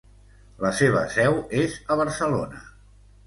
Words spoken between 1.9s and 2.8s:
a Barcelona.